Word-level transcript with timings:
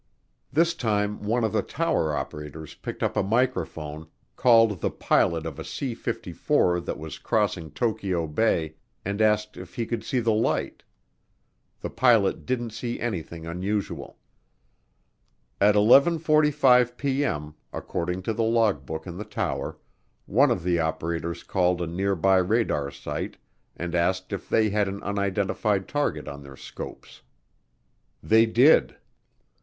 This 0.51 0.73
time 0.73 1.21
one 1.21 1.43
of 1.43 1.53
the 1.53 1.61
tower 1.61 2.15
operators 2.17 2.73
picked 2.73 3.03
up 3.03 3.15
a 3.15 3.21
microphone, 3.21 4.07
called 4.35 4.81
the 4.81 4.89
pilot 4.89 5.45
of 5.45 5.59
a 5.59 5.63
C 5.63 5.93
54 5.93 6.79
that 6.81 6.97
was 6.97 7.19
crossing 7.19 7.69
Tokyo 7.69 8.25
Bay, 8.25 8.73
and 9.05 9.21
asked 9.21 9.57
if 9.57 9.75
he 9.75 9.85
could 9.85 10.03
see 10.03 10.19
the 10.19 10.33
light. 10.33 10.81
The 11.81 11.91
pilot 11.91 12.47
didn't 12.47 12.71
see 12.71 12.99
anything 12.99 13.45
unusual. 13.45 14.17
At 15.59 15.75
11:45P.M., 15.75 17.53
according 17.71 18.23
to 18.23 18.33
the 18.33 18.43
logbook 18.43 19.05
in 19.05 19.17
the 19.17 19.23
tower, 19.23 19.77
one 20.25 20.49
of 20.49 20.63
the 20.63 20.79
operators 20.79 21.43
called 21.43 21.79
a 21.79 21.85
nearby 21.85 22.37
radar 22.37 22.89
site 22.89 23.37
and 23.77 23.93
asked 23.93 24.33
if 24.33 24.49
they 24.49 24.71
had 24.71 24.87
an 24.87 25.03
unidentified 25.03 25.87
target 25.87 26.27
on 26.27 26.41
their 26.41 26.57
scopes. 26.57 27.21
They 28.23 28.47
did. 28.47 28.95